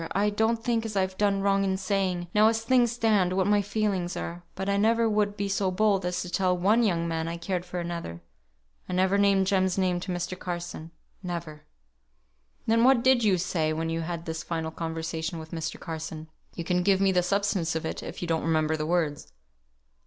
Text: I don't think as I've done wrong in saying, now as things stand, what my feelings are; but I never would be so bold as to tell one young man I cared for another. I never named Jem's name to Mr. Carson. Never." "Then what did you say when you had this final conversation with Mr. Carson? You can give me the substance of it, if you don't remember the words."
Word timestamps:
I 0.13 0.31
don't 0.31 0.63
think 0.63 0.83
as 0.83 0.95
I've 0.95 1.15
done 1.19 1.41
wrong 1.43 1.63
in 1.63 1.77
saying, 1.77 2.27
now 2.33 2.47
as 2.47 2.63
things 2.63 2.91
stand, 2.91 3.33
what 3.33 3.45
my 3.45 3.61
feelings 3.61 4.17
are; 4.17 4.41
but 4.55 4.67
I 4.67 4.75
never 4.75 5.07
would 5.07 5.37
be 5.37 5.47
so 5.47 5.69
bold 5.69 6.07
as 6.07 6.23
to 6.23 6.29
tell 6.31 6.57
one 6.57 6.81
young 6.81 7.07
man 7.07 7.27
I 7.27 7.37
cared 7.37 7.65
for 7.65 7.79
another. 7.79 8.19
I 8.89 8.93
never 8.93 9.19
named 9.19 9.45
Jem's 9.45 9.77
name 9.77 9.99
to 9.99 10.11
Mr. 10.11 10.39
Carson. 10.39 10.89
Never." 11.21 11.65
"Then 12.65 12.83
what 12.83 13.03
did 13.03 13.23
you 13.23 13.37
say 13.37 13.73
when 13.73 13.91
you 13.91 14.01
had 14.01 14.25
this 14.25 14.41
final 14.41 14.71
conversation 14.71 15.37
with 15.37 15.51
Mr. 15.51 15.79
Carson? 15.79 16.29
You 16.55 16.63
can 16.63 16.81
give 16.81 16.99
me 16.99 17.11
the 17.11 17.21
substance 17.21 17.75
of 17.75 17.85
it, 17.85 18.01
if 18.01 18.23
you 18.23 18.27
don't 18.27 18.41
remember 18.41 18.75
the 18.75 18.87
words." 18.87 19.31